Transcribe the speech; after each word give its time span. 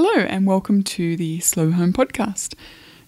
Hello, 0.00 0.20
and 0.28 0.46
welcome 0.46 0.84
to 0.84 1.16
the 1.16 1.40
Slow 1.40 1.72
Home 1.72 1.92
Podcast. 1.92 2.54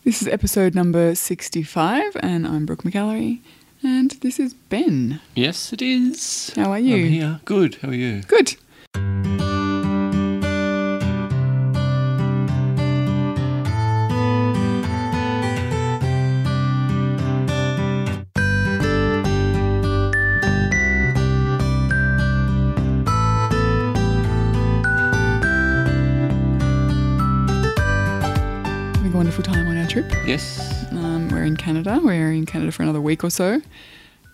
This 0.02 0.20
is 0.20 0.26
episode 0.26 0.74
number 0.74 1.14
65, 1.14 2.16
and 2.18 2.44
I'm 2.44 2.66
Brooke 2.66 2.82
McAlary, 2.82 3.38
and 3.80 4.10
this 4.22 4.40
is 4.40 4.54
Ben. 4.54 5.20
Yes, 5.36 5.72
it 5.72 5.82
is. 5.82 6.52
How 6.56 6.72
are 6.72 6.80
you? 6.80 6.96
I'm 6.96 7.12
here. 7.12 7.40
Good. 7.44 7.76
How 7.76 7.90
are 7.90 7.94
you? 7.94 8.22
Good. 8.22 8.56
Wonderful 29.20 29.44
time 29.44 29.68
on 29.68 29.76
our 29.76 29.86
trip. 29.86 30.10
Yes. 30.26 30.90
Um, 30.92 31.28
we're 31.28 31.44
in 31.44 31.54
Canada. 31.54 32.00
We're 32.02 32.32
in 32.32 32.46
Canada 32.46 32.72
for 32.72 32.82
another 32.82 33.02
week 33.02 33.22
or 33.22 33.28
so, 33.28 33.60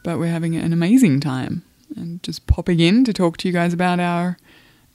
but 0.04 0.20
we're 0.20 0.30
having 0.30 0.54
an 0.54 0.72
amazing 0.72 1.18
time 1.18 1.64
and 1.96 2.22
just 2.22 2.46
popping 2.46 2.78
in 2.78 3.02
to 3.02 3.12
talk 3.12 3.36
to 3.38 3.48
you 3.48 3.52
guys 3.52 3.72
about 3.72 3.98
our 3.98 4.38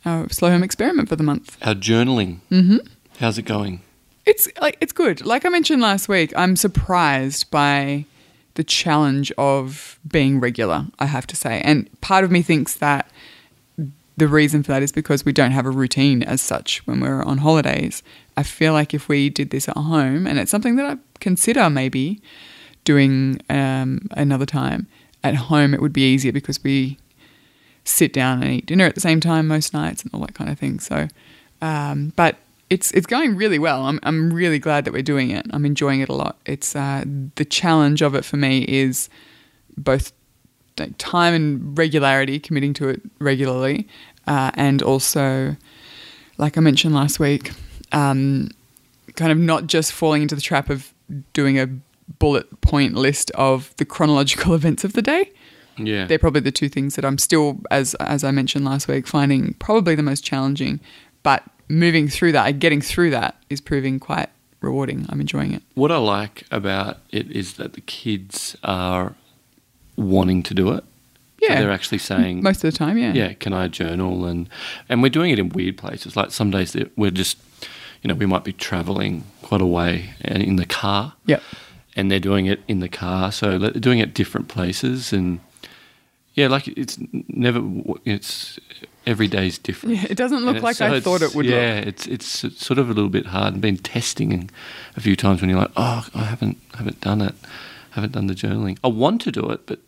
our 0.06 0.30
slow 0.30 0.50
home 0.50 0.64
experiment 0.64 1.10
for 1.10 1.18
the 1.18 1.24
month. 1.24 1.58
Our 1.62 1.76
journaling. 1.76 2.40
Mm-hmm. 2.50 2.78
How's 3.20 3.38
it 3.38 3.42
going? 3.42 3.82
It's 4.26 4.48
like 4.62 4.78
it's 4.80 4.94
good. 4.94 5.26
Like 5.26 5.46
I 5.46 5.50
mentioned 5.50 5.82
last 5.82 6.08
week, 6.08 6.32
I'm 6.38 6.56
surprised 6.56 7.52
by 7.52 8.06
the 8.54 8.64
challenge 8.64 9.34
of 9.38 10.00
being 10.08 10.40
regular. 10.40 10.86
I 11.00 11.08
have 11.08 11.28
to 11.28 11.36
say, 11.36 11.60
and 11.66 11.90
part 12.00 12.24
of 12.24 12.32
me 12.32 12.42
thinks 12.42 12.76
that 12.76 13.12
the 14.22 14.28
reason 14.28 14.62
for 14.62 14.72
that 14.72 14.84
is 14.84 14.92
because 14.92 15.26
we 15.26 15.34
don't 15.34 15.50
have 15.50 15.66
a 15.66 15.72
routine 15.72 16.22
as 16.22 16.44
such 16.44 16.86
when 16.86 17.00
we're 17.00 17.24
on 17.24 17.40
holidays. 17.40 18.04
I 18.38 18.44
feel 18.44 18.72
like 18.72 18.94
if 18.94 19.10
we 19.10 19.32
did 19.32 19.50
this 19.50 19.68
at 19.68 19.76
home, 19.76 20.28
and 20.28 20.38
it's 20.38 20.52
something 20.52 20.76
that 20.76 20.86
I 20.86 20.98
consider 21.20 21.72
maybe 21.72 22.22
doing 22.84 23.42
um, 23.50 24.08
another 24.12 24.46
time 24.46 24.86
at 25.24 25.34
home, 25.34 25.74
it 25.74 25.82
would 25.82 25.92
be 25.92 26.04
easier 26.04 26.32
because 26.32 26.64
we 26.64 27.00
sit 27.84 28.14
down 28.14 28.44
and 28.44 28.52
eat 28.52 28.68
dinner 28.68 28.86
at 28.86 28.94
the 28.94 29.02
same 29.02 29.20
time 29.22 29.48
most 29.48 29.74
nights 29.74 30.04
and 30.04 30.14
all 30.14 30.22
that 30.22 30.36
kind 30.36 30.52
of 30.52 30.60
thing. 30.60 30.80
So, 30.80 31.08
um, 31.64 32.14
but 32.16 32.36
it's 32.70 32.92
it's 32.92 33.08
going 33.08 33.36
really 33.36 33.58
well. 33.58 33.88
I'm 33.88 34.00
I'm 34.04 34.32
really 34.32 34.60
glad 34.60 34.86
that 34.86 34.94
we're 34.94 35.02
doing 35.02 35.32
it. 35.32 35.48
I'm 35.50 35.66
enjoying 35.66 36.02
it 36.02 36.10
a 36.10 36.14
lot. 36.14 36.38
It's 36.46 36.76
uh, 36.76 37.06
the 37.38 37.46
challenge 37.46 38.04
of 38.04 38.14
it 38.14 38.24
for 38.24 38.38
me 38.38 38.66
is 38.68 39.10
both 39.78 40.14
time 40.98 41.34
and 41.34 41.78
regularity, 41.78 42.40
committing 42.40 42.74
to 42.76 42.90
it 42.90 43.02
regularly, 43.20 43.88
uh, 44.28 44.52
and 44.56 44.82
also, 44.82 45.56
like 46.38 46.58
I 46.58 46.62
mentioned 46.62 46.94
last 46.94 47.20
week, 47.20 47.52
um, 47.92 48.50
kind 49.16 49.32
of 49.32 49.38
not 49.38 49.68
just 49.68 49.92
falling 49.92 50.22
into 50.22 50.36
the 50.36 50.42
trap 50.42 50.70
of 50.70 50.94
doing 51.34 51.60
a 51.60 51.68
bullet 52.20 52.62
point 52.62 52.94
list 52.96 53.32
of 53.32 53.74
the 53.78 53.86
chronological 53.86 54.54
events 54.60 54.84
of 54.84 54.94
the 54.94 55.02
day. 55.02 55.32
Yeah. 55.78 56.06
They're 56.06 56.20
probably 56.20 56.42
the 56.42 56.52
two 56.52 56.70
things 56.70 56.96
that 56.96 57.06
I'm 57.06 57.18
still, 57.18 57.60
as 57.72 57.96
as 57.96 58.24
I 58.24 58.32
mentioned 58.32 58.66
last 58.66 58.88
week, 58.88 59.08
finding 59.08 59.54
probably 59.56 59.96
the 59.96 60.04
most 60.04 60.24
challenging. 60.24 60.80
But 61.24 61.44
moving 61.70 62.08
through 62.08 62.34
that, 62.34 62.60
getting 62.60 62.82
through 62.82 63.12
that, 63.12 63.38
is 63.50 63.62
proving 63.62 64.00
quite 64.00 64.30
rewarding. 64.60 65.06
I'm 65.10 65.22
enjoying 65.22 65.54
it. 65.54 65.64
what 65.74 65.92
I 65.92 65.98
like 65.98 66.44
about 66.52 66.98
it 67.10 67.32
is 67.32 67.54
that 67.56 67.74
the 67.74 67.82
kids 67.82 68.56
are 68.64 69.16
wanting 69.96 70.44
to 70.44 70.54
do 70.54 70.72
it. 70.72 70.84
So 71.42 71.48
Yeah. 71.54 71.60
they're 71.62 71.72
actually 71.72 71.98
saying, 71.98 72.44
Most 72.44 72.64
of 72.64 72.72
the 72.72 72.78
time, 72.78 72.98
yeah. 72.98 73.14
yeah, 73.14 73.34
can 73.34 73.54
I 73.54 73.68
journal? 73.68 74.26
And 74.26 74.48
and 74.90 75.02
we're 75.02 75.10
doing 75.10 75.32
it 75.32 75.40
in 75.40 75.50
weird 75.50 75.78
places. 75.78 76.16
Like 76.16 76.32
some 76.32 76.52
days 76.52 76.76
we're 76.96 77.12
just, 77.12 77.38
you 78.02 78.08
know, 78.08 78.14
we 78.14 78.26
might 78.26 78.44
be 78.44 78.54
traveling 78.54 79.24
quite 79.42 79.62
a 79.62 79.66
way 79.66 80.12
and 80.22 80.42
in 80.44 80.56
the 80.58 80.66
car. 80.66 81.14
Yeah. 81.26 81.40
and 81.96 82.10
they're 82.10 82.20
doing 82.22 82.46
it 82.46 82.62
in 82.68 82.80
the 82.80 82.88
car. 82.90 83.32
So 83.32 83.58
they're 83.58 83.72
doing 83.72 84.00
it 84.00 84.14
different 84.14 84.48
places, 84.48 85.12
and 85.12 85.40
yeah, 86.36 86.48
like 86.48 86.68
it's 86.70 86.98
never. 87.28 87.60
It's 88.06 88.60
every 89.06 89.28
day's 89.28 89.58
different. 89.58 89.96
Yeah, 89.96 90.06
it 90.10 90.16
doesn't 90.16 90.46
look 90.46 90.62
like 90.64 90.76
so 90.78 90.86
I 90.86 91.00
thought 91.02 91.22
it 91.22 91.36
would 91.36 91.46
Yeah, 91.46 91.76
look. 91.80 91.88
it's 91.88 92.08
it's 92.08 92.28
sort 92.66 92.78
of 92.80 92.90
a 92.90 92.94
little 92.94 93.10
bit 93.10 93.26
hard. 93.26 93.54
and 93.54 93.62
been 93.62 93.78
testing 93.78 94.50
a 94.96 95.02
few 95.02 95.16
times 95.18 95.42
when 95.42 95.50
you're 95.50 95.60
like, 95.60 95.72
oh, 95.76 96.08
I 96.16 96.24
haven't 96.26 96.58
haven't 96.76 97.02
done 97.02 97.20
it, 97.22 97.36
haven't 97.92 98.14
done 98.14 98.28
the 98.28 98.36
journaling. 98.36 98.78
I 98.84 98.88
want 98.88 99.20
to 99.24 99.32
do 99.32 99.50
it, 99.50 99.66
but 99.66 99.80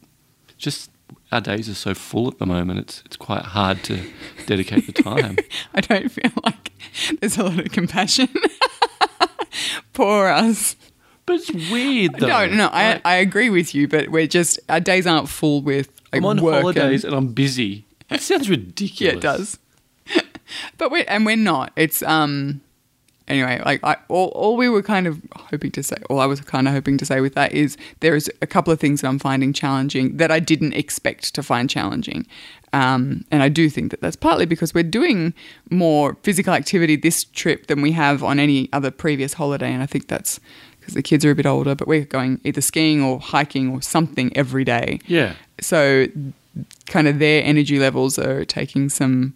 just 0.58 0.90
our 1.32 1.42
days 1.42 1.68
are 1.68 1.74
so 1.74 1.94
full 1.94 2.28
at 2.28 2.38
the 2.40 2.46
moment. 2.46 2.80
It's 2.80 3.04
it's 3.06 3.18
quite 3.18 3.42
hard 3.44 3.84
to 3.86 4.00
dedicate 4.46 4.86
the 4.86 4.94
time. 4.94 5.38
I 5.74 5.82
don't 5.82 6.10
feel 6.10 6.32
like 6.44 6.72
there's 7.20 7.38
a 7.38 7.44
lot 7.44 7.60
of 7.60 7.72
compassion. 7.72 8.30
Poor 9.94 10.28
us. 10.28 10.76
but 11.26 11.36
it's 11.36 11.52
weird 11.72 12.16
though. 12.20 12.28
no, 12.28 12.46
no, 12.46 12.56
no. 12.56 12.70
I, 12.72 13.02
I 13.04 13.16
agree 13.16 13.50
with 13.50 13.74
you, 13.76 13.88
but 13.88 14.10
we're 14.10 14.28
just 14.28 14.60
our 14.70 14.80
days 14.80 15.08
aren't 15.08 15.30
full 15.30 15.62
with 15.62 15.88
like 16.12 16.22
I'm 16.22 16.26
on 16.26 16.42
work 16.42 16.62
holidays 16.62 17.04
and, 17.04 17.14
I'm 17.16 17.30
busy. 17.30 17.86
That 18.10 18.22
sounds 18.22 18.50
ridiculous. 18.50 18.94
Yeah, 19.02 19.18
it 19.18 19.22
does. 19.22 19.60
but 20.78 20.92
we 20.92 21.04
and 21.06 21.26
we're 21.26 21.36
not. 21.36 21.72
It's 21.76 22.04
um 22.04 22.62
anyway, 23.28 23.62
like 23.66 23.84
I 23.84 23.98
all, 24.08 24.28
all 24.30 24.58
we 24.58 24.70
were 24.70 24.82
kind 24.84 25.08
of 25.08 25.22
hoping 25.36 25.72
to 25.72 25.84
say 25.84 25.96
all 26.10 26.20
I 26.20 26.26
was 26.26 26.42
kind 26.42 26.68
of 26.68 26.74
hoping 26.74 26.98
to 26.98 27.06
say 27.06 27.22
with 27.22 27.34
that 27.36 27.54
is 27.54 27.78
there 28.02 28.16
is 28.16 28.32
a 28.42 28.48
couple 28.48 28.72
of 28.74 28.80
things 28.80 29.02
that 29.02 29.08
I'm 29.08 29.20
finding 29.20 29.54
challenging 29.54 30.18
that 30.18 30.32
I 30.32 30.40
didn't 30.40 30.74
expect 30.74 31.34
to 31.36 31.44
find 31.44 31.70
challenging. 31.70 32.26
Um, 32.74 33.24
and 33.30 33.44
I 33.44 33.50
do 33.50 33.70
think 33.70 33.92
that 33.92 34.02
that's 34.02 34.16
partly 34.16 34.46
because 34.48 34.74
we're 34.74 34.84
doing 34.84 35.34
more 35.70 36.18
physical 36.24 36.54
activity 36.54 36.96
this 36.96 37.24
trip 37.26 37.68
than 37.68 37.82
we 37.82 37.92
have 37.92 38.24
on 38.24 38.40
any 38.40 38.68
other 38.74 38.90
previous 38.90 39.34
holiday. 39.34 39.72
And 39.72 39.84
I 39.84 39.86
think 39.86 40.08
that's 40.08 40.40
because 40.80 40.96
the 40.96 41.04
kids 41.04 41.24
are 41.24 41.32
a 41.32 41.36
bit 41.36 41.46
older, 41.46 41.76
but 41.76 41.88
we're 41.88 42.04
going 42.04 42.42
either 42.44 42.62
skiing 42.62 43.02
or 43.02 43.20
hiking 43.20 43.72
or 43.72 43.82
something 43.82 44.36
every 44.36 44.66
day 44.66 45.00
Yeah. 45.08 45.36
so 45.62 46.08
kind 46.88 47.08
of 47.08 47.20
their 47.20 47.44
energy 47.44 47.80
levels 47.80 48.20
are 48.20 48.44
taking 48.44 48.90
some 48.90 49.34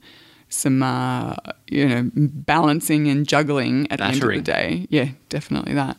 some 0.49 0.81
uh, 0.81 1.35
you 1.67 1.87
know 1.87 2.09
balancing 2.15 3.07
and 3.07 3.27
juggling 3.27 3.91
at 3.91 3.99
the 3.99 4.05
end 4.05 4.23
of 4.23 4.29
the 4.29 4.41
day. 4.41 4.87
Yeah 4.89 5.09
definitely 5.29 5.73
that. 5.73 5.97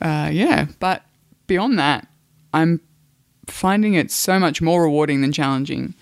Uh, 0.00 0.28
yeah 0.32 0.66
but 0.80 1.02
beyond 1.46 1.78
that 1.78 2.06
i'm 2.52 2.80
finding 3.46 3.94
it 3.94 4.10
so 4.10 4.38
much 4.38 4.60
more 4.60 4.82
rewarding 4.82 5.20
than 5.20 5.32
challenging 5.32 5.94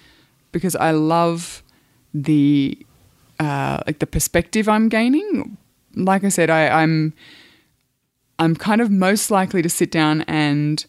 because 0.51 0.75
i 0.77 0.91
love 0.91 1.63
the 2.15 2.77
uh, 3.39 3.83
like 3.87 3.99
the 3.99 4.07
perspective 4.07 4.69
i'm 4.69 4.89
gaining. 4.89 5.57
Like 5.95 6.25
i 6.25 6.29
said 6.29 6.51
I, 6.51 6.69
i'm 6.83 7.13
i'm 8.39 8.57
kind 8.57 8.81
of 8.81 8.91
most 8.91 9.31
likely 9.31 9.63
to 9.63 9.69
sit 9.69 9.91
down 9.91 10.23
and 10.23 10.85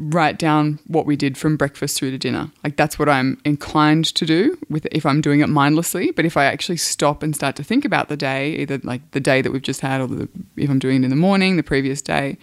write 0.00 0.38
down 0.38 0.78
what 0.86 1.04
we 1.04 1.14
did 1.14 1.36
from 1.36 1.56
breakfast 1.56 1.98
through 1.98 2.10
to 2.10 2.18
dinner. 2.18 2.50
Like 2.64 2.76
that's 2.76 2.98
what 2.98 3.08
I'm 3.08 3.38
inclined 3.44 4.06
to 4.06 4.24
do 4.24 4.56
with 4.70 4.86
if 4.90 5.04
I'm 5.04 5.20
doing 5.20 5.40
it 5.40 5.48
mindlessly. 5.48 6.10
But 6.10 6.24
if 6.24 6.36
I 6.36 6.46
actually 6.46 6.78
stop 6.78 7.22
and 7.22 7.36
start 7.36 7.54
to 7.56 7.64
think 7.64 7.84
about 7.84 8.08
the 8.08 8.16
day, 8.16 8.52
either 8.56 8.78
like 8.82 9.08
the 9.10 9.20
day 9.20 9.42
that 9.42 9.52
we've 9.52 9.62
just 9.62 9.82
had, 9.82 10.00
or 10.00 10.06
the, 10.08 10.28
if 10.56 10.70
I'm 10.70 10.78
doing 10.78 11.02
it 11.02 11.04
in 11.04 11.10
the 11.10 11.16
morning, 11.16 11.56
the 11.56 11.62
previous 11.62 12.00
day, 12.00 12.38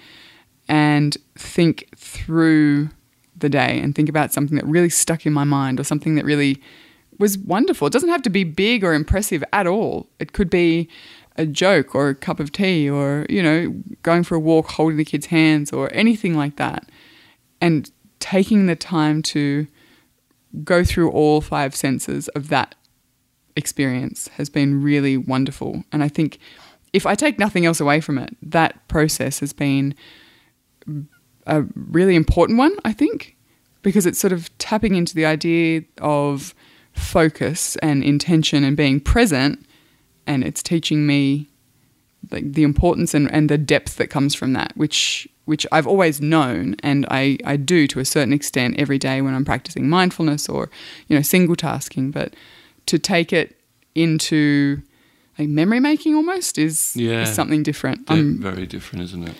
and 0.69 1.17
think 1.35 1.87
through 1.95 2.89
the 3.35 3.49
day 3.49 3.79
and 3.79 3.95
think 3.95 4.09
about 4.09 4.31
something 4.31 4.55
that 4.55 4.65
really 4.65 4.89
stuck 4.89 5.25
in 5.25 5.33
my 5.33 5.43
mind 5.43 5.79
or 5.79 5.83
something 5.83 6.15
that 6.15 6.25
really 6.25 6.61
was 7.17 7.37
wonderful. 7.37 7.87
It 7.87 7.93
doesn't 7.93 8.09
have 8.09 8.21
to 8.23 8.29
be 8.29 8.43
big 8.43 8.83
or 8.83 8.93
impressive 8.93 9.43
at 9.51 9.65
all. 9.65 10.07
It 10.19 10.33
could 10.33 10.49
be 10.49 10.89
a 11.37 11.45
joke 11.45 11.95
or 11.95 12.09
a 12.09 12.15
cup 12.15 12.39
of 12.39 12.51
tea 12.51 12.89
or, 12.89 13.25
you 13.29 13.41
know, 13.41 13.75
going 14.03 14.23
for 14.23 14.35
a 14.35 14.39
walk, 14.39 14.67
holding 14.71 14.97
the 14.97 15.05
kids' 15.05 15.27
hands 15.27 15.71
or 15.71 15.91
anything 15.93 16.35
like 16.35 16.57
that. 16.57 16.89
And 17.61 17.89
taking 18.19 18.65
the 18.67 18.75
time 18.75 19.21
to 19.23 19.67
go 20.63 20.83
through 20.83 21.11
all 21.11 21.41
five 21.41 21.75
senses 21.75 22.27
of 22.29 22.49
that 22.49 22.75
experience 23.55 24.27
has 24.29 24.49
been 24.49 24.81
really 24.81 25.17
wonderful. 25.17 25.83
And 25.91 26.03
I 26.03 26.07
think 26.07 26.39
if 26.93 27.05
I 27.05 27.15
take 27.15 27.37
nothing 27.37 27.65
else 27.65 27.79
away 27.79 27.99
from 28.01 28.17
it, 28.17 28.35
that 28.41 28.87
process 28.87 29.39
has 29.39 29.53
been 29.53 29.95
a 31.45 31.63
really 31.75 32.15
important 32.15 32.57
one, 32.57 32.75
I 32.85 32.93
think, 32.93 33.35
because 33.81 34.05
it's 34.05 34.19
sort 34.19 34.33
of 34.33 34.55
tapping 34.57 34.95
into 34.95 35.15
the 35.15 35.25
idea 35.25 35.81
of 35.99 36.53
focus 36.93 37.75
and 37.77 38.03
intention 38.03 38.63
and 38.63 38.77
being 38.77 38.99
present. 38.99 39.65
And 40.25 40.43
it's 40.43 40.63
teaching 40.63 41.05
me 41.07 41.49
like 42.31 42.53
the 42.53 42.63
importance 42.63 43.13
and, 43.13 43.31
and 43.31 43.49
the 43.49 43.57
depth 43.57 43.95
that 43.97 44.07
comes 44.09 44.35
from 44.35 44.53
that, 44.53 44.73
which 44.75 45.27
which 45.45 45.65
I've 45.71 45.87
always 45.87 46.19
known 46.19 46.75
and 46.83 47.05
I, 47.09 47.37
I 47.45 47.55
do 47.55 47.87
to 47.87 48.01
a 48.01 48.05
certain 48.05 48.33
extent 48.33 48.77
every 48.77 48.97
day 48.99 49.21
when 49.21 49.33
I'm 49.33 49.45
practicing 49.45 49.87
mindfulness 49.87 50.49
or, 50.49 50.69
you 51.07 51.15
know, 51.15 51.21
single 51.21 51.55
tasking. 51.55 52.11
But 52.11 52.33
to 52.87 52.99
take 52.99 53.31
it 53.31 53.55
into 53.95 54.81
like 55.39 55.47
memory 55.47 55.79
making 55.79 56.15
almost 56.15 56.57
is, 56.57 56.95
Yeah. 56.97 57.21
is 57.21 57.33
something 57.33 57.63
different. 57.63 58.01
I'm, 58.11 58.41
very 58.41 58.65
different, 58.67 59.05
isn't 59.05 59.27
it? 59.29 59.35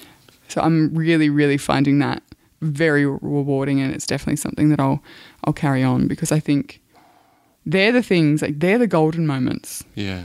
so 0.48 0.62
I'm 0.62 0.96
really, 0.96 1.30
really 1.30 1.58
finding 1.58 2.00
that 2.00 2.24
very 2.62 3.06
rewarding, 3.06 3.82
and 3.82 3.94
it's 3.94 4.08
definitely 4.08 4.38
something 4.38 4.70
that 4.70 4.80
I'll 4.80 5.04
I'll 5.44 5.54
carry 5.54 5.84
on 5.84 6.08
because 6.08 6.32
I 6.32 6.40
think 6.40 6.82
they're 7.66 7.92
the 7.92 8.02
things 8.02 8.42
like 8.42 8.60
they're 8.60 8.80
the 8.80 8.88
golden 8.88 9.28
moments. 9.28 9.84
Yeah. 9.94 10.24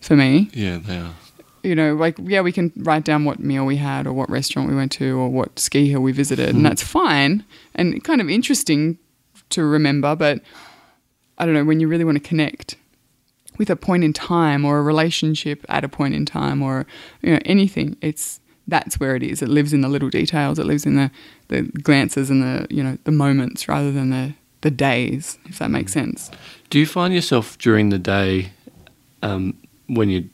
for 0.00 0.16
me. 0.16 0.50
Yeah, 0.52 0.78
they 0.78 0.98
are. 0.98 1.14
You 1.62 1.74
know, 1.74 1.94
like 1.94 2.16
yeah, 2.20 2.40
we 2.40 2.52
can 2.52 2.72
write 2.76 3.04
down 3.04 3.24
what 3.24 3.38
meal 3.38 3.64
we 3.64 3.76
had 3.76 4.06
or 4.06 4.12
what 4.12 4.28
restaurant 4.28 4.68
we 4.68 4.74
went 4.74 4.92
to 4.92 5.16
or 5.16 5.28
what 5.28 5.58
ski 5.58 5.88
hill 5.88 6.00
we 6.00 6.12
visited, 6.12 6.48
and 6.48 6.66
that's 6.66 6.82
fine 6.82 7.44
and 7.74 8.02
kind 8.02 8.20
of 8.20 8.28
interesting 8.28 8.98
to 9.50 9.64
remember. 9.64 10.16
But 10.16 10.40
I 11.38 11.44
don't 11.44 11.54
know 11.54 11.64
when 11.64 11.80
you 11.80 11.88
really 11.88 12.04
want 12.04 12.16
to 12.16 12.28
connect 12.28 12.76
with 13.58 13.70
a 13.70 13.76
point 13.76 14.02
in 14.02 14.12
time 14.12 14.64
or 14.64 14.78
a 14.78 14.82
relationship 14.82 15.64
at 15.68 15.84
a 15.84 15.88
point 15.88 16.14
in 16.14 16.26
time 16.26 16.62
or 16.62 16.86
you 17.22 17.32
know 17.32 17.40
anything. 17.44 17.96
It's 18.00 18.40
that's 18.68 18.98
where 19.00 19.16
it 19.16 19.22
is. 19.22 19.42
It 19.42 19.48
lives 19.48 19.72
in 19.72 19.80
the 19.80 19.88
little 19.88 20.08
details. 20.08 20.58
It 20.58 20.66
lives 20.66 20.86
in 20.86 20.96
the, 20.96 21.10
the 21.48 21.62
glances 21.62 22.30
and 22.30 22.42
the 22.42 22.66
you 22.70 22.82
know 22.82 22.98
the 23.04 23.12
moments 23.12 23.68
rather 23.68 23.92
than 23.92 24.10
the 24.10 24.34
the 24.62 24.70
days. 24.70 25.38
If 25.46 25.58
that 25.58 25.70
makes 25.70 25.92
sense. 25.92 26.30
Do 26.70 26.78
you 26.78 26.86
find 26.86 27.12
yourself 27.12 27.58
during 27.58 27.90
the 27.90 27.98
day, 27.98 28.52
um, 29.22 29.54
when 29.88 30.08
you, 30.08 30.30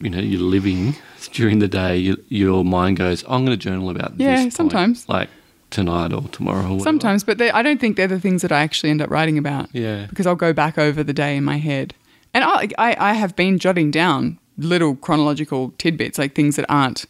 you 0.00 0.10
know, 0.10 0.18
you're 0.18 0.40
living 0.40 0.96
during 1.32 1.58
the 1.60 1.68
day, 1.68 1.96
you, 1.96 2.22
your 2.28 2.64
mind 2.64 2.96
goes, 2.96 3.22
"I'm 3.28 3.44
going 3.44 3.56
to 3.58 3.62
journal 3.62 3.90
about 3.90 4.18
this." 4.18 4.24
Yeah, 4.24 4.36
point," 4.42 4.54
sometimes. 4.54 5.08
like 5.08 5.28
tonight 5.70 6.12
or 6.12 6.22
tomorrow. 6.28 6.60
Or 6.60 6.62
whatever. 6.62 6.80
Sometimes, 6.84 7.24
but 7.24 7.38
they, 7.38 7.50
I 7.50 7.62
don't 7.62 7.80
think 7.80 7.96
they're 7.96 8.06
the 8.06 8.20
things 8.20 8.42
that 8.42 8.52
I 8.52 8.60
actually 8.60 8.90
end 8.90 9.02
up 9.02 9.10
writing 9.10 9.38
about. 9.38 9.68
Yeah. 9.72 10.06
because 10.06 10.26
I'll 10.26 10.36
go 10.36 10.52
back 10.52 10.78
over 10.78 11.02
the 11.02 11.12
day 11.12 11.36
in 11.36 11.44
my 11.44 11.56
head, 11.56 11.94
and 12.32 12.44
I, 12.44 12.68
I, 12.78 12.96
I 13.10 13.12
have 13.14 13.34
been 13.36 13.58
jotting 13.58 13.90
down 13.90 14.38
little 14.56 14.94
chronological 14.96 15.72
tidbits, 15.78 16.18
like 16.18 16.34
things 16.34 16.56
that 16.56 16.66
aren't, 16.68 17.06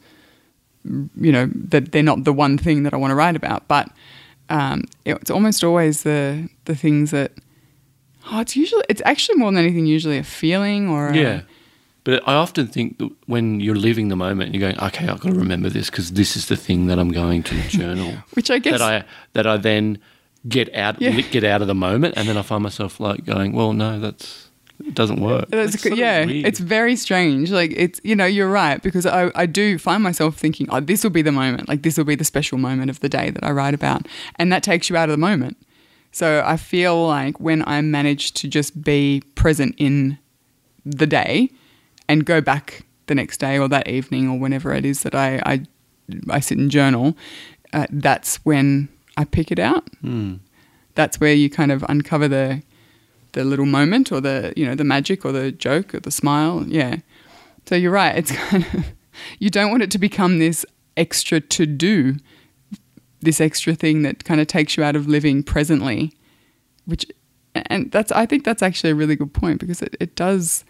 you 0.85 1.33
know, 1.33 1.51
that 1.55 1.93
they're 1.93 2.03
not 2.03 2.25
the 2.25 2.33
one 2.33 2.57
thing 2.57 2.85
that 2.85 2.95
I 2.95 2.97
want 2.97 3.11
to 3.11 3.15
write 3.15 3.37
about, 3.37 3.69
but 3.69 3.91
um, 4.49 4.85
it's 5.05 5.31
almost 5.31 5.65
always 5.65 6.03
the 6.03 6.49
the 6.67 6.75
things 6.75 7.11
that. 7.11 7.33
Oh, 8.31 8.41
it's 8.41 8.57
usually 8.57 8.85
it's 8.89 9.03
actually 9.05 9.37
more 9.37 9.51
than 9.53 9.63
anything 9.63 9.85
usually 9.85 10.17
a 10.17 10.25
feeling 10.25 10.89
or 10.89 11.09
a, 11.09 11.17
Yeah. 11.17 11.41
But 12.05 12.23
I 12.29 12.35
often 12.35 12.67
think 12.67 12.99
that 12.99 13.11
when 13.27 13.61
you're 13.61 13.75
living 13.75 14.09
the 14.09 14.17
moment, 14.17 14.55
you're 14.55 14.61
going, 14.61 14.79
okay, 14.79 15.09
I've 15.09 15.21
got 15.21 15.31
to 15.33 15.39
remember 15.39 15.71
this 15.71 15.89
because 15.89 16.13
this 16.13 16.37
is 16.37 16.47
the 16.49 16.57
thing 16.57 16.87
that 16.89 16.99
I'm 16.99 17.11
going 17.13 17.43
to 17.45 17.55
journal. 17.69 18.13
which 18.35 18.51
I 18.51 18.59
guess 18.59 18.79
that 18.79 18.83
I 18.83 19.05
that 19.33 19.47
I 19.47 19.57
then 19.57 19.99
get 20.47 20.75
out 20.75 21.01
Yeah. 21.01 21.19
get 21.23 21.45
out 21.45 21.63
of 21.63 21.67
the 21.69 21.75
moment, 21.75 22.15
and 22.19 22.29
then 22.29 22.37
I 22.37 22.43
find 22.43 22.63
myself 22.63 23.01
like 23.01 23.25
going, 23.25 23.53
well, 23.53 23.73
no, 23.73 23.99
that's 23.99 24.51
it 24.85 24.93
doesn't 24.95 25.21
work. 25.21 25.49
That's 25.49 25.75
It's 25.87 25.97
yeah, 25.97 26.27
weird. 26.27 26.45
it's 26.47 26.59
very 26.61 26.95
strange. 26.97 27.51
Like 27.51 27.73
it's 27.75 28.01
you 28.05 28.15
know 28.15 28.27
you're 28.27 28.51
right 28.51 28.83
because 28.83 29.07
I 29.07 29.31
I 29.35 29.47
do 29.47 29.79
find 29.79 30.03
myself 30.03 30.37
thinking 30.37 30.67
oh 30.71 30.81
this 30.81 31.05
will 31.05 31.11
be 31.11 31.23
the 31.23 31.33
moment 31.33 31.69
like 31.69 31.83
this 31.83 31.97
will 31.97 32.05
be 32.05 32.17
the 32.17 32.25
special 32.25 32.59
moment 32.59 32.91
of 32.91 33.01
the 33.01 33.09
day 33.09 33.31
that 33.31 33.43
I 33.45 33.51
write 33.53 33.73
about 33.73 34.07
and 34.37 34.53
that 34.53 34.63
takes 34.63 34.91
you 34.91 34.97
out 34.97 35.09
of 35.09 35.13
the 35.15 35.27
moment. 35.31 35.57
So 36.13 36.43
I 36.45 36.57
feel 36.59 37.07
like 37.07 37.41
when 37.41 37.67
I 37.67 37.81
manage 37.81 38.33
to 38.35 38.49
just 38.49 38.83
be 38.83 39.23
present 39.37 39.75
in 39.79 40.19
the 40.85 41.07
day 41.07 41.51
and 42.09 42.25
go 42.25 42.41
back 42.41 42.85
the 43.07 43.15
next 43.15 43.39
day 43.39 43.59
or 43.59 43.69
that 43.69 43.89
evening 43.89 44.29
or 44.29 44.39
whenever 44.39 44.73
it 44.73 44.85
is 44.85 45.03
that 45.03 45.15
I 45.15 45.41
I, 45.45 45.67
I 46.31 46.41
sit 46.41 46.59
and 46.59 46.71
journal, 46.71 47.17
uh, 47.73 47.87
that's 47.91 48.37
when 48.45 48.89
I 49.17 49.25
pick 49.25 49.51
it 49.51 49.59
out. 49.59 49.89
Hmm. 50.01 50.37
That's 50.95 51.21
where 51.21 51.33
you 51.33 51.51
kind 51.51 51.73
of 51.73 51.85
uncover 51.89 52.29
the 52.29 52.63
the 53.33 53.45
little 53.45 53.67
moment 53.67 54.13
or 54.13 54.21
the 54.21 54.53
you 54.57 54.65
know 54.65 54.75
the 54.75 54.85
magic 54.85 55.25
or 55.25 55.33
the 55.33 55.53
joke 55.53 55.95
or 55.95 56.01
the 56.01 56.11
smile. 56.11 56.65
Yeah. 56.67 56.97
So 57.67 57.75
you're 57.75 57.93
right. 57.93 58.17
It's 58.17 58.33
kind 58.51 58.67
of 58.73 58.85
you 59.39 59.51
don't 59.51 59.71
want 59.71 59.83
it 59.83 59.91
to 59.93 59.99
become 59.99 60.39
this 60.39 60.65
extra 60.97 61.41
to 61.41 61.67
do, 61.67 62.17
this 63.21 63.41
extra 63.41 63.75
thing 63.75 64.03
that 64.03 64.25
kind 64.25 64.41
of 64.41 64.47
takes 64.47 64.77
you 64.77 64.85
out 64.85 64.97
of 64.97 65.07
living 65.07 65.43
presently, 65.43 66.13
which 66.87 67.07
and 67.55 67.91
that's 67.91 68.13
I 68.13 68.27
think 68.27 68.45
that's 68.45 68.63
actually 68.63 68.91
a 68.91 68.95
really 68.95 69.17
good 69.17 69.33
point 69.33 69.61
because 69.61 69.83
it, 69.83 69.97
it 70.01 70.17
does 70.17 70.65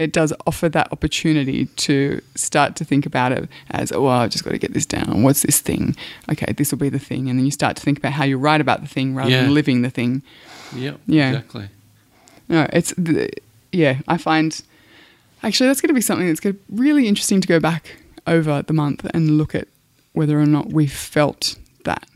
it 0.00 0.12
does 0.12 0.32
offer 0.46 0.68
that 0.70 0.90
opportunity 0.92 1.66
to 1.66 2.20
start 2.34 2.74
to 2.76 2.84
think 2.84 3.04
about 3.06 3.32
it 3.32 3.48
as, 3.70 3.92
oh, 3.92 4.06
I've 4.06 4.30
just 4.30 4.44
got 4.44 4.50
to 4.52 4.58
get 4.58 4.72
this 4.72 4.86
down. 4.86 5.22
What's 5.22 5.42
this 5.42 5.60
thing? 5.60 5.94
Okay, 6.32 6.52
this 6.54 6.70
will 6.72 6.78
be 6.78 6.88
the 6.88 6.98
thing. 6.98 7.28
And 7.28 7.38
then 7.38 7.44
you 7.44 7.50
start 7.50 7.76
to 7.76 7.82
think 7.82 7.98
about 7.98 8.12
how 8.12 8.24
you 8.24 8.38
write 8.38 8.60
about 8.60 8.80
the 8.80 8.88
thing 8.88 9.14
rather 9.14 9.30
Yeah. 9.30 9.42
than 9.42 9.54
living 9.54 9.82
the 9.82 9.90
thing. 9.90 10.22
Yep, 10.74 11.00
Yeah. 11.06 11.28
exactly. 11.28 11.68
No, 12.48 12.66
it's, 12.72 12.94
the- 12.96 13.30
yeah, 13.72 13.98
I 14.08 14.16
find 14.16 14.60
actually 15.42 15.68
that's 15.68 15.80
going 15.80 15.88
to 15.88 15.94
be 15.94 16.00
something 16.00 16.26
that's 16.26 16.40
going 16.40 16.54
to 16.56 16.60
really 16.70 17.06
interesting 17.06 17.40
to 17.40 17.46
go 17.48 17.60
back 17.60 17.96
over 18.26 18.62
the 18.62 18.72
month 18.72 19.04
and 19.14 19.36
look 19.38 19.54
at 19.54 19.68
whether 20.12 20.40
or 20.40 20.46
not 20.46 20.72
we 20.72 20.86
felt 20.86 21.56
that 21.84 22.06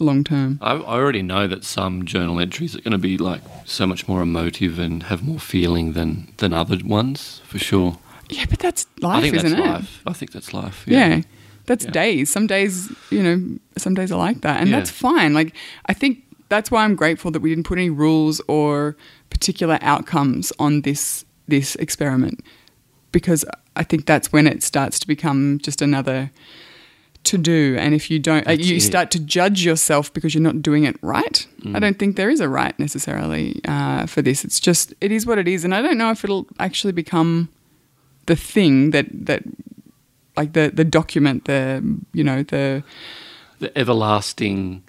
long 0.00 0.24
term. 0.24 0.58
I, 0.62 0.72
I 0.74 0.98
already 0.98 1.22
know 1.22 1.46
that 1.46 1.64
some 1.64 2.04
journal 2.04 2.40
entries 2.40 2.74
are 2.76 2.80
going 2.80 2.92
to 2.92 2.98
be 2.98 3.18
like 3.18 3.40
so 3.64 3.86
much 3.86 4.06
more 4.08 4.22
emotive 4.22 4.78
and 4.78 5.02
have 5.04 5.22
more 5.22 5.38
feeling 5.40 5.92
than 5.92 6.32
than 6.38 6.52
other 6.52 6.78
ones 6.84 7.40
for 7.44 7.58
sure. 7.58 7.98
Yeah, 8.30 8.44
but 8.50 8.58
that's 8.58 8.86
life, 9.00 9.18
I 9.18 9.20
think 9.22 9.34
isn't 9.36 9.50
that's 9.50 9.62
it? 9.68 9.70
life. 9.70 10.02
I 10.06 10.12
think 10.12 10.32
that's 10.32 10.52
life. 10.52 10.84
Yeah. 10.86 11.22
That's 11.66 11.84
Yeah. 11.84 11.90
days. 11.90 12.30
Some 12.32 12.46
days, 12.46 12.90
you 13.10 13.22
know, 13.22 13.58
some 13.76 13.94
days 13.94 14.10
are 14.12 14.18
like 14.18 14.40
that. 14.42 14.60
And 14.60 14.70
Yeah. 14.70 14.76
that's 14.78 14.90
fine. 14.90 15.32
Like, 15.34 15.54
I 15.86 15.94
think 15.94 16.22
that's 16.48 16.70
why 16.70 16.84
I'm 16.84 16.94
grateful 16.94 17.30
that 17.32 17.40
we 17.40 17.50
didn't 17.50 17.64
put 17.66 17.78
any 17.78 17.90
rules 17.90 18.40
or 18.48 18.96
particular 19.30 19.78
outcomes 19.82 20.52
on 20.58 20.82
this 20.82 21.24
this 21.46 21.74
experiment 21.76 22.40
because 23.12 23.44
I 23.76 23.82
think 23.84 24.04
that's 24.06 24.32
when 24.32 24.46
it 24.46 24.62
starts 24.62 24.98
to 24.98 25.06
become 25.06 25.58
just 25.62 25.80
another 25.82 26.30
to 27.24 27.36
do 27.36 27.76
and 27.78 27.94
if 27.94 28.10
you 28.10 28.18
don't 28.18 28.44
That's 28.46 28.66
you 28.66 28.76
it. 28.76 28.80
start 28.80 29.10
to 29.10 29.20
judge 29.20 29.64
yourself 29.64 30.12
because 30.14 30.34
you're 30.34 30.42
not 30.42 30.62
doing 30.62 30.84
it 30.84 30.96
right 31.02 31.46
Mm. 31.60 31.74
i 31.76 31.78
don't 31.80 31.98
think 31.98 32.16
there 32.16 32.30
is 32.30 32.40
a 32.40 32.48
right 32.48 32.78
necessarily 32.78 33.60
uh, 33.66 34.06
for 34.06 34.22
this 34.22 34.44
it's 34.44 34.60
just 34.60 34.94
it 35.00 35.10
is 35.12 35.26
what 35.26 35.36
it 35.38 35.48
is 35.48 35.64
and 35.64 35.74
i 35.74 35.82
don't 35.82 35.98
know 35.98 36.10
if 36.10 36.22
it'll 36.24 36.46
actually 36.60 36.92
become 36.92 37.48
the 38.26 38.36
thing 38.36 38.92
that 38.92 39.06
that 39.12 39.42
like 40.36 40.52
the 40.52 40.70
the 40.72 40.84
document 40.84 41.44
the 41.46 41.82
you 42.12 42.22
know 42.24 42.42
the 42.44 42.82
The 43.58 43.76
everlasting 43.76 44.84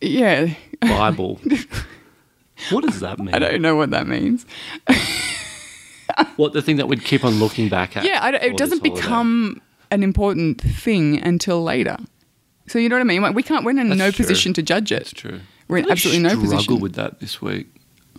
yeah 0.00 0.54
Bible. 0.80 1.38
what 2.70 2.82
does 2.84 3.00
that 3.00 3.18
mean? 3.18 3.34
i 3.34 3.38
don't 3.38 3.60
know 3.62 3.76
what 3.76 3.90
that 3.90 4.06
means 4.08 4.46
What 6.36 6.52
the 6.52 6.60
thing 6.62 6.76
that 6.76 6.88
we'd 6.88 7.04
keep 7.04 7.24
on 7.24 7.38
looking 7.38 7.68
back 7.68 7.96
at? 7.96 8.04
yeah 8.04 8.18
I 8.22 8.30
it 8.36 8.56
doesn't 8.56 8.82
become 8.82 9.60
an 9.92 10.02
important 10.02 10.60
thing 10.60 11.22
until 11.22 11.62
later 11.62 11.96
so 12.68 12.78
you 12.78 12.88
know 12.88 12.96
what 12.96 13.00
i 13.00 13.04
mean 13.04 13.22
like 13.22 13.34
we 13.34 13.42
can't 13.42 13.64
we're 13.64 13.70
in 13.70 13.76
That's 13.88 13.98
no 13.98 14.10
true. 14.10 14.24
position 14.24 14.52
to 14.54 14.62
judge 14.62 14.90
it 14.92 15.00
That's 15.00 15.12
true. 15.12 15.40
we're 15.68 15.78
in 15.78 15.86
I 15.86 15.92
absolutely 15.92 16.22
no 16.22 16.30
position. 16.40 16.60
struggle 16.60 16.80
with 16.82 16.94
that 16.94 17.20
this 17.20 17.40
week. 17.42 17.66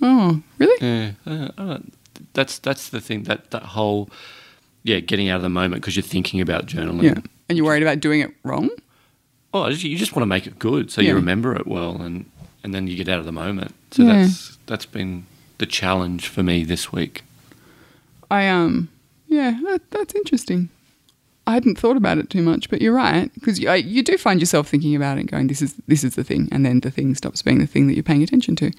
oh 0.01 0.41
really 0.59 0.77
Yeah, 1.25 1.47
uh, 1.57 1.79
that's 2.33 2.59
that's 2.59 2.89
the 2.89 3.01
thing 3.01 3.23
that 3.23 3.51
that 3.51 3.63
whole 3.63 4.09
yeah 4.83 4.99
getting 4.99 5.29
out 5.29 5.37
of 5.37 5.41
the 5.43 5.49
moment 5.49 5.81
because 5.81 5.95
you're 5.95 6.03
thinking 6.15 6.41
about 6.41 6.65
journaling. 6.67 7.03
yeah 7.03 7.19
and 7.49 7.57
you're 7.57 7.65
worried 7.65 7.83
about 7.83 7.99
doing 7.99 8.21
it 8.21 8.31
wrong 8.43 8.69
Oh, 9.55 9.67
you 9.69 9.97
just 9.99 10.15
want 10.15 10.23
to 10.23 10.25
make 10.35 10.47
it 10.47 10.57
good 10.57 10.89
so 10.89 10.99
Yeah. 11.01 11.09
you 11.09 11.15
remember 11.15 11.55
it 11.55 11.67
well, 11.67 12.01
and 12.01 12.25
and 12.63 12.73
then 12.73 12.87
you 12.87 12.95
get 12.97 13.07
out 13.07 13.19
of 13.19 13.25
the 13.25 13.31
moment. 13.31 13.75
So 13.91 14.01
Yeah. 14.01 14.23
that's 14.23 14.57
that's 14.65 14.85
been 14.87 15.27
the 15.59 15.67
challenge 15.67 16.27
for 16.27 16.41
me 16.41 16.63
this 16.63 16.91
week. 16.91 17.21
I 18.31 18.47
um 18.49 18.89
yeah 19.27 19.59
that, 19.65 19.81
that's 19.91 20.15
interesting. 20.15 20.69
I 21.45 21.53
hadn't 21.53 21.77
thought 21.77 21.97
about 21.97 22.17
it 22.17 22.29
too 22.29 22.41
much, 22.41 22.69
but 22.69 22.81
you're 22.81 22.93
right 22.93 23.33
because 23.33 23.59
you, 23.59 23.71
you 23.73 24.01
do 24.01 24.17
find 24.17 24.39
yourself 24.39 24.67
thinking 24.69 24.95
about 24.95 25.17
it, 25.17 25.21
and 25.21 25.31
going, 25.31 25.47
"This 25.47 25.61
is 25.61 25.75
this 25.87 26.03
is 26.03 26.15
the 26.15 26.23
thing," 26.23 26.47
and 26.51 26.65
then 26.65 26.79
the 26.79 26.91
thing 26.91 27.13
stops 27.15 27.41
being 27.41 27.59
the 27.59 27.67
thing 27.67 27.87
that 27.87 27.95
you're 27.95 28.03
paying 28.03 28.23
attention 28.23 28.55
to. 28.57 28.71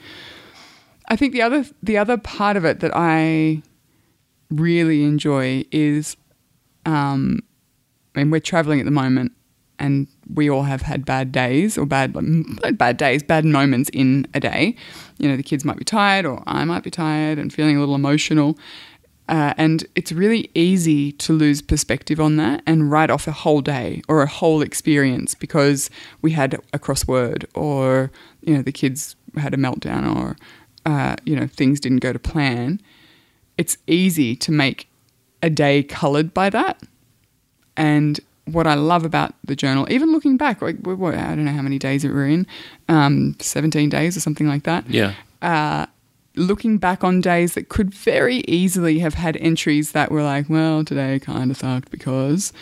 I 1.09 1.17
think 1.17 1.33
the 1.33 1.43
other 1.43 1.67
the 1.83 1.99
other 1.99 2.17
part 2.17 2.57
of 2.57 2.65
it 2.65 2.81
that 2.81 2.93
I 2.95 3.63
really 4.51 5.05
enjoy 5.05 5.65
is, 5.71 6.17
um, 6.87 7.41
I 8.15 8.21
mean, 8.21 8.31
we're 8.31 8.41
traveling 8.41 8.81
at 8.81 8.87
the 8.87 8.91
moment, 8.91 9.33
and 9.79 10.07
we 10.33 10.49
all 10.49 10.63
have 10.63 10.83
had 10.83 11.05
bad 11.05 11.33
days 11.33 11.77
or 11.77 11.85
bad 11.85 12.15
not 12.15 12.79
bad 12.79 12.97
days, 12.97 13.23
bad 13.23 13.45
moments 13.45 13.91
in 13.93 14.27
a 14.33 14.41
day. 14.41 14.75
You 15.19 15.29
know, 15.29 15.37
the 15.37 15.43
kids 15.43 15.65
might 15.67 15.77
be 15.77 15.85
tired, 15.85 16.25
or 16.25 16.43
I 16.47 16.65
might 16.65 16.83
be 16.83 16.91
tired 16.91 17.39
and 17.39 17.53
feeling 17.53 17.77
a 17.77 17.81
little 17.81 17.95
emotional. 17.95 18.59
Uh, 19.27 19.55
and 19.57 19.87
it's 19.95 20.13
really 20.13 20.51
easy 20.55 21.13
to 21.13 21.33
lose 21.33 21.63
perspective 21.63 22.21
on 22.21 22.37
that 22.37 22.63
and 22.67 22.91
write 22.91 23.11
off 23.11 23.27
a 23.27 23.33
whole 23.33 23.63
day 23.63 24.03
or 24.07 24.23
a 24.23 24.27
whole 24.27 24.61
experience 24.61 25.35
because 25.35 25.89
we 26.21 26.33
had 26.33 26.55
a 26.75 26.79
crossword 26.79 27.47
or 27.55 28.11
you 28.43 28.55
know 28.55 28.63
the 28.63 28.73
kids 28.73 29.17
had 29.37 29.55
a 29.55 29.57
meltdown 29.57 30.15
or 30.15 30.37
uh, 30.85 31.17
you 31.25 31.35
know 31.35 31.47
things 31.47 31.81
didn't 31.81 32.01
go 32.01 32.13
to 32.13 32.19
plan. 32.19 32.81
It's 33.57 33.79
easy 33.87 34.37
to 34.37 34.53
make 34.53 34.89
a 35.43 35.49
day 35.49 35.83
coloured 35.83 36.35
by 36.35 36.51
that. 36.51 36.83
And 37.77 38.21
what 38.47 38.67
I 38.67 38.75
love 38.75 39.05
about 39.05 39.35
the 39.45 39.57
journal, 39.57 39.87
even 39.91 40.13
looking 40.13 40.37
back, 40.37 40.61
like 40.61 40.77
I 40.77 40.81
don't 40.85 41.45
know 41.45 41.53
how 41.53 41.63
many 41.63 41.79
days 41.79 42.05
we 42.05 42.11
were 42.11 42.27
in, 42.27 42.47
um, 42.89 43.37
seventeen 43.41 43.89
days 43.89 44.17
or 44.17 44.21
something 44.21 44.47
like 44.47 44.65
that 44.65 44.89
Yeah, 44.89 45.15
uh, 45.41 45.87
looking 46.37 46.79
back 46.79 47.05
on 47.05 47.21
days 47.21 47.55
that 47.55 47.69
could 47.69 47.93
very 47.95 48.39
easily 48.49 48.99
have 48.99 49.15
had 49.15 49.37
entries 49.37 49.93
that 49.93 50.11
were 50.11 50.23
like, 50.23 50.49
well, 50.49 50.85
today 50.85 51.19
kind 51.19 51.51
of 51.51 51.57
sucked 51.57 51.91
because 51.91 52.53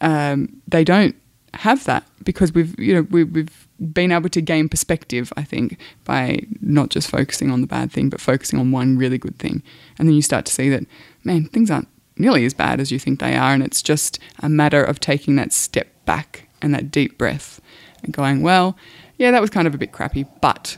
um, 0.00 0.60
they 0.66 0.84
don't 0.84 1.14
have 1.54 1.84
that 1.84 2.04
because 2.22 2.54
we've 2.54 2.78
you 2.78 2.94
know 2.94 3.02
we, 3.10 3.24
we've 3.24 3.68
been 3.92 4.12
able 4.12 4.28
to 4.28 4.40
gain 4.40 4.68
perspective, 4.68 5.32
I 5.36 5.42
think, 5.42 5.78
by 6.04 6.40
not 6.60 6.90
just 6.90 7.10
focusing 7.10 7.50
on 7.50 7.60
the 7.60 7.66
bad 7.66 7.90
thing, 7.90 8.10
but 8.10 8.20
focusing 8.20 8.58
on 8.58 8.72
one 8.72 8.98
really 8.98 9.18
good 9.18 9.38
thing. 9.38 9.62
And 9.98 10.06
then 10.06 10.14
you 10.14 10.22
start 10.22 10.44
to 10.46 10.52
see 10.52 10.68
that, 10.68 10.84
man, 11.24 11.46
things 11.46 11.70
aren't 11.70 11.88
nearly 12.18 12.44
as 12.44 12.52
bad 12.52 12.80
as 12.80 12.92
you 12.92 12.98
think 12.98 13.18
they 13.20 13.36
are. 13.36 13.54
And 13.54 13.62
it's 13.62 13.82
just 13.82 14.18
a 14.40 14.48
matter 14.48 14.84
of 14.84 15.00
taking 15.00 15.36
that 15.36 15.52
step 15.52 15.88
back 16.04 16.48
and 16.60 16.74
that 16.74 16.90
deep 16.90 17.16
breath 17.16 17.60
and 18.02 18.12
going, 18.12 18.42
well, 18.42 18.76
yeah, 19.16 19.30
that 19.30 19.40
was 19.40 19.50
kind 19.50 19.66
of 19.66 19.74
a 19.74 19.78
bit 19.78 19.92
crappy, 19.92 20.26
but 20.40 20.76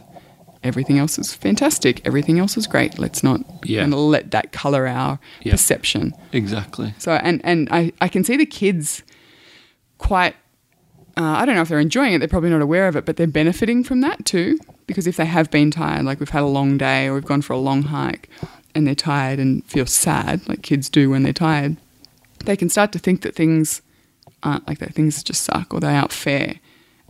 everything 0.64 0.98
else 0.98 1.18
is 1.18 1.34
fantastic. 1.34 2.00
Everything 2.06 2.38
else 2.38 2.56
is 2.56 2.66
great. 2.66 2.98
Let's 2.98 3.22
not 3.22 3.40
Yeah. 3.64 3.80
kind 3.82 3.92
of 3.92 3.98
let 4.00 4.30
that 4.30 4.52
color 4.52 4.86
our 4.86 5.18
Yeah. 5.42 5.52
perception. 5.52 6.14
Exactly. 6.32 6.94
So, 6.98 7.12
and, 7.12 7.40
and 7.44 7.68
I, 7.70 7.92
I 8.00 8.08
can 8.08 8.24
see 8.24 8.36
the 8.36 8.46
kids 8.46 9.02
quite, 9.98 10.34
uh, 11.16 11.22
I 11.22 11.44
don't 11.44 11.54
know 11.54 11.62
if 11.62 11.68
they're 11.68 11.78
enjoying 11.80 12.12
it, 12.14 12.18
they're 12.18 12.28
probably 12.28 12.50
not 12.50 12.62
aware 12.62 12.88
of 12.88 12.96
it, 12.96 13.04
but 13.04 13.16
they're 13.16 13.26
benefiting 13.26 13.84
from 13.84 14.00
that 14.02 14.24
too. 14.24 14.58
Because 14.86 15.06
if 15.06 15.16
they 15.16 15.26
have 15.26 15.50
been 15.50 15.70
tired, 15.70 16.04
like 16.04 16.20
we've 16.20 16.28
had 16.30 16.42
a 16.42 16.46
long 16.46 16.76
day 16.78 17.06
or 17.06 17.14
we've 17.14 17.24
gone 17.24 17.42
for 17.42 17.52
a 17.52 17.58
long 17.58 17.82
hike 17.84 18.28
and 18.74 18.86
they're 18.86 18.94
tired 18.94 19.38
and 19.38 19.64
feel 19.66 19.86
sad, 19.86 20.46
like 20.48 20.62
kids 20.62 20.88
do 20.88 21.10
when 21.10 21.22
they're 21.22 21.32
tired, 21.32 21.76
they 22.44 22.56
can 22.56 22.68
start 22.68 22.92
to 22.92 22.98
think 22.98 23.22
that 23.22 23.34
things 23.34 23.82
aren't 24.42 24.66
like 24.66 24.78
that, 24.78 24.94
things 24.94 25.22
just 25.22 25.42
suck 25.42 25.72
or 25.72 25.80
they 25.80 25.94
aren't 25.96 26.12
fair. 26.12 26.56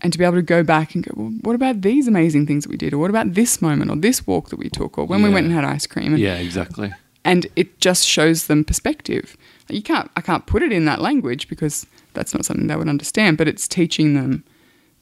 And 0.02 0.12
to 0.12 0.18
be 0.18 0.24
able 0.24 0.34
to 0.34 0.42
go 0.42 0.62
back 0.64 0.94
and 0.94 1.04
go, 1.04 1.12
well, 1.16 1.32
what 1.42 1.54
about 1.54 1.82
these 1.82 2.08
amazing 2.08 2.46
things 2.46 2.64
that 2.64 2.70
we 2.70 2.76
did? 2.76 2.92
Or 2.92 2.98
what 2.98 3.08
about 3.10 3.34
this 3.34 3.62
moment 3.62 3.88
or 3.90 3.96
this 3.96 4.26
walk 4.26 4.48
that 4.50 4.58
we 4.58 4.68
took? 4.68 4.98
Or 4.98 5.04
when 5.06 5.22
we 5.22 5.30
went 5.30 5.46
and 5.46 5.54
had 5.54 5.64
ice 5.64 5.86
cream? 5.86 6.14
And 6.14 6.18
Yeah, 6.18 6.34
exactly. 6.38 6.92
and 7.24 7.46
it 7.54 7.78
just 7.78 8.04
shows 8.06 8.48
them 8.48 8.64
perspective. 8.64 9.36
You 9.68 9.80
can't, 9.80 10.10
I 10.16 10.20
can't 10.20 10.44
put 10.44 10.62
it 10.64 10.72
in 10.72 10.86
that 10.86 11.00
language 11.00 11.48
because 11.48 11.86
that's 12.14 12.34
not 12.34 12.44
something 12.44 12.66
they 12.66 12.74
would 12.74 12.88
understand. 12.88 13.38
But 13.38 13.46
it's 13.46 13.68
teaching 13.68 14.14
them 14.14 14.42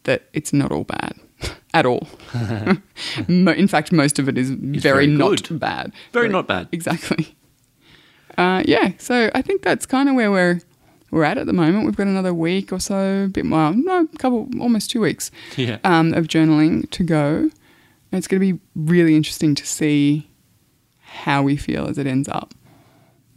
that 0.05 0.25
it's 0.35 0.53
not 0.53 0.71
all 0.71 0.85
bad 0.85 1.15
at 1.75 1.87
all. 1.87 2.07
In 3.29 3.69
fact, 3.69 3.93
most 3.93 4.19
of 4.19 4.29
it 4.29 4.37
is 4.37 4.51
very, 4.51 4.81
very 4.81 5.07
not 5.07 5.49
good. 5.49 5.59
bad. 5.61 5.93
Very 6.13 6.29
not 6.29 6.47
bad. 6.47 6.69
Exactly. 6.73 7.35
Uh, 8.39 8.63
yeah, 8.67 8.93
so 8.99 9.31
I 9.35 9.43
think 9.43 9.63
that's 9.63 9.87
kind 9.87 10.09
of 10.09 10.15
where 10.15 10.31
we're 10.31 10.61
we're 11.11 11.25
at 11.25 11.39
at 11.39 11.47
the 11.47 11.53
moment. 11.53 11.87
We've 11.87 11.97
got 11.97 12.07
another 12.07 12.33
week 12.35 12.73
or 12.73 12.81
so, 12.81 13.25
a 13.25 13.29
bit 13.29 13.45
more, 13.45 13.73
no, 13.73 14.09
a 14.13 14.19
couple, 14.19 14.49
almost 14.61 14.91
two 14.91 15.01
weeks 15.01 15.31
Yeah. 15.57 15.79
um, 15.85 16.13
of 16.15 16.27
journaling 16.29 16.89
to 16.91 17.03
go. 17.05 17.51
And 18.13 18.19
it's 18.19 18.27
going 18.27 18.41
to 18.41 18.53
be 18.55 18.61
really 18.75 19.15
interesting 19.17 19.55
to 19.55 19.67
see 19.67 20.29
how 21.01 21.43
we 21.43 21.57
feel 21.57 21.87
as 21.89 21.99
it 21.99 22.07
ends 22.07 22.29
up. 22.29 22.55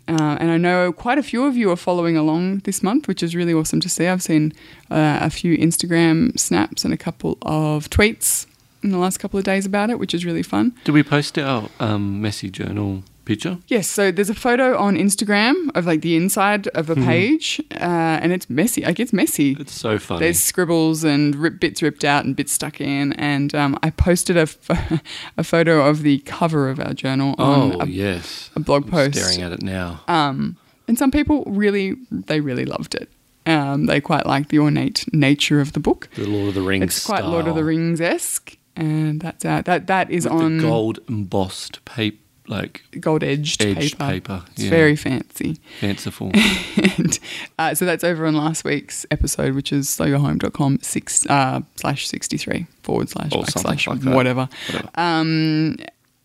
Uh, 0.08 0.36
and 0.40 0.52
I 0.52 0.58
know 0.58 0.92
quite 0.92 1.18
a 1.18 1.24
few 1.24 1.46
of 1.46 1.56
you 1.56 1.72
are 1.72 1.78
following 1.78 2.18
along 2.18 2.60
this 2.60 2.84
month, 2.84 3.08
which 3.08 3.24
is 3.24 3.36
really 3.36 3.54
awesome 3.54 3.80
to 3.80 3.90
see. 3.90 4.08
I've 4.08 4.22
seen 4.22 4.52
uh, 4.92 5.20
a 5.22 5.30
few 5.30 5.58
Instagram 5.58 6.38
snaps 6.38 6.84
and 6.84 6.94
a 6.94 6.98
couple 6.98 7.38
of 7.44 7.90
tweets 7.90 8.46
in 8.84 8.90
the 8.90 8.98
last 8.98 9.18
couple 9.20 9.38
of 9.40 9.46
days 9.46 9.66
about 9.66 9.90
it, 9.90 9.98
which 10.00 10.14
is 10.14 10.26
really 10.26 10.44
fun. 10.44 10.76
Did 10.84 10.92
we 10.92 11.04
post 11.04 11.40
our 11.40 11.70
um, 11.80 12.22
messy 12.22 12.50
journal 12.50 13.04
picture? 13.26 13.58
Yes, 13.68 13.88
so 13.88 14.12
there's 14.12 14.30
a 14.30 14.36
photo 14.36 14.78
on 14.78 14.96
Instagram 14.96 15.70
of 15.76 15.86
like 15.86 16.02
the 16.02 16.16
inside 16.16 16.68
of 16.70 16.90
a 16.90 16.96
page, 16.96 17.62
uh, 17.72 18.20
and 18.22 18.32
it's 18.32 18.50
messy. 18.50 18.84
Like 18.84 19.00
it's 19.00 19.14
messy. 19.14 19.56
It's 19.60 19.74
so 19.74 20.00
funny. 20.00 20.22
There's 20.22 20.40
scribbles 20.40 21.04
and 21.04 21.36
rip, 21.36 21.60
bits 21.60 21.82
ripped 21.82 22.04
out 22.04 22.26
and 22.26 22.36
bits 22.36 22.52
stuck 22.52 22.82
in. 22.82 23.14
And 23.14 23.54
um, 23.56 23.78
I 23.84 23.90
posted 23.90 24.38
a, 24.38 24.48
ph- 24.48 25.02
a 25.38 25.44
photo 25.44 25.88
of 25.88 26.04
the 26.04 26.20
cover 26.20 26.70
of 26.70 26.80
our 26.80 26.94
journal 26.94 27.36
on 27.38 27.76
oh, 27.76 27.82
a, 27.82 27.88
yes. 27.88 28.50
a 28.56 28.60
blog 28.60 28.86
I'm 28.86 28.92
post. 28.92 29.16
Staring 29.16 29.42
at 29.42 29.52
it 29.52 29.64
now. 29.64 30.02
Um, 30.08 30.58
and 30.88 30.98
some 30.98 31.12
people 31.12 31.44
really, 31.48 31.96
they 32.12 32.42
really 32.42 32.66
loved 32.66 32.96
it. 32.96 33.10
Um, 33.46 33.88
they 33.88 34.00
quite 34.00 34.26
liked 34.26 34.50
the 34.50 34.60
ornate 34.60 35.06
nature 35.14 35.60
of 35.60 35.74
the 35.74 35.80
book. 35.80 36.10
the 36.16 36.28
Lord 36.28 36.50
of 36.50 36.56
the 36.56 36.62
Rings 36.62 36.84
It's 36.84 37.06
quite 37.06 37.26
Lord 37.26 37.48
of 37.48 37.56
the. 37.56 37.64
Rings 37.64 38.00
esque, 38.00 38.58
and 38.76 39.20
that's 39.20 39.44
out. 39.44 39.66
That 39.66 39.88
that 39.88 40.10
is 40.10 40.24
With 40.24 40.34
on 40.34 40.58
the 40.58 40.64
gold 40.64 41.00
embossed 41.10 41.84
paper, 41.84 42.23
like 42.48 42.84
gold 43.00 43.24
edged 43.24 43.60
paper. 43.60 43.96
paper. 43.96 44.44
It's 44.52 44.64
yeah. 44.64 44.70
very 44.70 44.96
fancy. 44.96 45.60
fanciful. 45.80 46.32
and 46.98 47.20
uh, 47.58 47.74
so 47.74 47.86
that's 47.86 48.04
over 48.04 48.26
on 48.26 48.36
last 48.36 48.64
week's 48.66 49.06
episode, 49.12 49.56
which 49.56 49.72
is 49.72 49.88
slowyourhome.com 49.88 50.80
six, 50.82 51.26
uh, 51.28 51.62
slash 51.76 52.08
63 52.08 52.66
forward 52.84 53.10
slash 53.10 53.32
Or 53.34 53.44
backslash 53.44 53.88
like 53.88 54.16
whatever. 54.16 54.50
Whatever. 54.72 54.90
Um, 54.96 55.78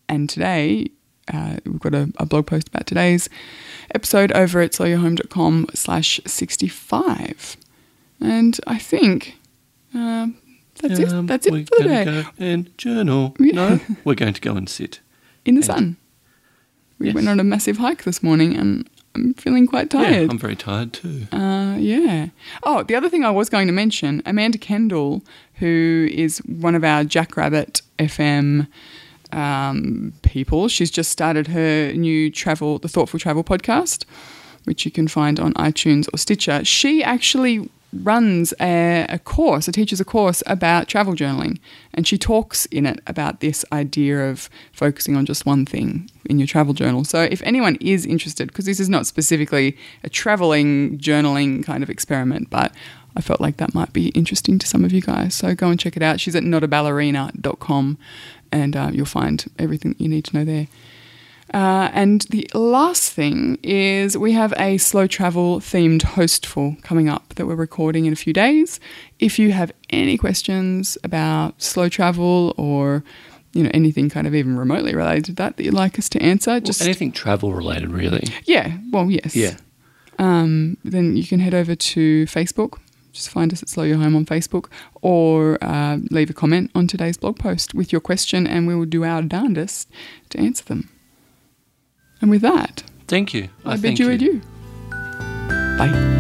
and 0.09 0.29
today, 0.29 0.91
uh, 1.33 1.57
we've 1.65 1.79
got 1.81 1.95
a, 1.95 2.11
a 2.19 2.27
blog 2.27 2.47
post 2.47 2.69
about 2.69 2.87
today's 2.87 3.29
episode 3.95 4.33
over 4.33 4.61
at 4.61 4.73
slowyourhome.com 4.73 5.67
slash 5.75 6.21
65. 6.27 7.57
And 8.21 8.59
I 8.67 8.79
think 8.79 9.37
um, 9.95 10.37
that's 10.81 10.99
Um, 11.13 11.25
it. 11.25 11.27
That's 11.29 11.47
it 11.47 11.53
we're 11.53 11.65
for 11.65 11.83
the 11.83 11.89
day. 11.89 12.05
Go 12.05 12.25
and 12.39 12.77
journal. 12.79 13.37
Yeah. 13.39 13.53
No, 13.53 13.81
we're 14.05 14.15
going 14.15 14.35
to 14.35 14.41
go 14.41 14.57
and 14.57 14.69
sit. 14.69 15.01
In 15.45 15.55
the 15.55 15.63
sun. 15.63 15.97
We 16.99 17.07
Yes. 17.07 17.15
went 17.15 17.29
on 17.29 17.39
a 17.41 17.45
massive 17.45 17.79
hike 17.79 18.05
this 18.05 18.23
morning 18.23 18.57
and 18.57 18.89
I'm 19.15 19.35
feeling 19.35 19.67
quite 19.67 19.91
tired. 19.91 20.15
Yeah. 20.15 20.29
I'm 20.31 20.39
very 20.39 20.57
tired 20.57 20.93
too. 20.93 21.27
Uh, 21.33 21.77
yeah. 21.79 22.29
Oh, 22.63 22.83
the 22.83 22.95
other 22.95 23.09
thing 23.09 23.25
I 23.25 23.31
was 23.31 23.49
going 23.49 23.67
to 23.69 23.73
mention 23.73 24.23
Amanda 24.27 24.59
Kendall, 24.59 25.23
who 25.55 26.09
is 26.13 26.39
one 26.39 26.75
of 26.75 26.85
our 26.85 27.05
Jackrabbit 27.05 27.83
FM 27.99 28.67
um, 29.33 30.13
people, 30.23 30.69
she's 30.69 30.91
just 30.91 31.11
started 31.11 31.49
her 31.49 31.93
new 31.93 32.31
travel, 32.31 32.79
the 32.79 32.89
Thoughtful 32.89 33.19
Travel 33.21 33.45
podcast, 33.45 34.05
which 34.65 34.85
you 34.85 34.91
can 34.91 35.09
find 35.09 35.39
on 35.41 35.53
iTunes 35.55 36.09
or 36.13 36.19
Stitcher. 36.19 36.65
She 36.65 37.03
actually 37.03 37.69
runs 37.93 38.53
a, 38.61 39.07
a 39.09 39.19
course, 39.19 39.67
a 39.69 39.73
teaches 39.73 40.01
a 40.01 40.05
course 40.05 40.43
about 40.47 40.89
travel 40.89 41.15
journaling, 41.15 41.59
and 41.95 42.07
she 42.07 42.19
talks 42.19 42.67
in 42.67 42.87
it 42.87 43.01
about 43.07 43.41
this 43.41 43.65
idea 43.73 44.29
of 44.29 44.51
focusing 44.73 45.17
on 45.17 45.25
just 45.25 45.47
one 45.47 45.65
thing 45.65 46.11
in 46.27 46.39
your 46.39 46.47
travel 46.47 46.75
journal. 46.75 47.05
So 47.05 47.23
if 47.23 47.43
anyone 47.43 47.77
is 47.81 48.05
interested, 48.05 48.49
because 48.49 48.67
this 48.67 48.81
is 48.81 48.89
not 48.89 49.07
specifically 49.07 49.77
a 50.05 50.09
traveling 50.09 50.99
journaling 50.99 51.65
kind 51.65 51.83
of 51.83 51.91
experiment, 51.91 52.51
but 52.51 52.73
I 53.17 53.21
felt 53.21 53.41
like 53.41 53.57
that 53.57 53.75
might 53.75 53.93
be 53.93 54.09
interesting 54.11 54.59
to 54.59 54.67
some 54.67 54.85
of 54.85 54.93
you 54.93 55.01
guys. 55.01 55.35
So 55.35 55.55
go 55.55 55.69
and 55.69 55.81
check 55.81 55.97
it 55.97 56.03
out. 56.03 56.21
She's 56.21 56.37
at 56.37 56.43
notaballerina.com 56.45 57.99
and 58.53 58.77
uh, 58.77 58.91
you'll 58.93 59.07
find 59.07 59.45
everything 59.59 59.97
you 59.99 60.09
need 60.09 60.25
to 60.27 60.37
know 60.37 60.45
there. 60.45 60.69
Uh, 61.55 61.91
and 61.95 62.23
the 62.31 62.47
last 62.55 63.11
thing 63.13 63.59
is 63.63 64.17
we 64.19 64.33
have 64.33 64.53
a 64.59 64.77
slow 64.79 65.07
travel 65.07 65.61
themed 65.61 66.03
hostful 66.03 66.77
coming 66.83 67.09
up 67.09 67.35
that 67.37 67.47
we're 67.47 67.55
recording 67.55 68.05
in 68.07 68.13
a 68.13 68.17
few 68.17 68.33
days. 68.33 68.79
If 69.19 69.39
you 69.39 69.53
have 69.53 69.73
any 69.91 70.19
questions 70.19 70.99
about 71.03 71.61
slow 71.63 71.89
travel 71.89 72.55
or 72.59 73.03
you 73.55 73.63
know 73.63 73.71
anything 73.73 74.11
kind 74.11 74.27
of 74.27 74.35
even 74.35 74.59
remotely 74.59 74.95
related 74.95 75.25
to 75.25 75.33
that 75.35 75.57
that 75.57 75.65
you'd 75.65 75.73
like 75.73 75.99
us 75.99 76.09
to 76.11 76.23
answer, 76.23 76.61
just 76.61 76.83
Anything 76.83 77.13
travel 77.13 77.55
related, 77.55 77.91
really. 77.91 78.25
yeah, 78.45 78.77
well 78.93 79.11
yes, 79.11 79.35
um, 80.19 80.77
then 80.85 81.17
you 81.17 81.25
can 81.27 81.41
head 81.41 81.55
over 81.55 81.75
to 81.75 82.25
Facebook. 82.27 82.79
Just 83.13 83.31
find 83.31 83.53
us 83.53 83.63
at 83.63 83.69
Slow 83.71 83.85
Your 83.85 83.97
Home 83.97 84.15
on 84.15 84.27
Facebook 84.27 84.67
or 85.01 85.57
uh, 85.63 85.97
leave 86.11 86.29
a 86.31 86.35
comment 86.35 86.71
on 86.75 86.87
today's 86.87 87.17
blog 87.17 87.39
post 87.39 87.73
with 87.75 87.91
your 87.91 88.03
question, 88.03 88.47
and 88.47 88.67
we 88.69 88.75
will 88.77 88.85
do 88.85 89.03
our 89.03 89.23
darndest 89.23 89.89
to 90.29 90.39
answer 90.39 90.65
them. 90.65 90.91
And 92.21 92.31
with 92.31 92.43
that, 92.43 92.83
Thank 93.07 93.33
you. 93.33 93.49
I, 93.65 93.71
uh, 93.71 93.73
bid 93.75 93.83
thank 93.83 93.99
you 94.01 94.11
adieu. 94.11 94.41
Bye. 95.79 96.15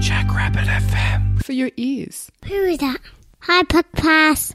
Jackrabbit 0.00 0.64
FM 0.66 1.42
for 1.42 1.52
your 1.52 1.70
ears. 1.76 2.30
Who 2.46 2.54
is 2.54 2.78
that? 2.78 2.98
Hi, 3.40 3.62
Podcast. 3.62 4.54